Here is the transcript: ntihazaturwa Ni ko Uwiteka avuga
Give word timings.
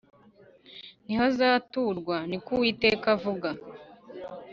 ntihazaturwa 1.05 2.15
Ni 2.29 2.37
ko 2.43 2.49
Uwiteka 2.55 3.05
avuga 3.15 3.49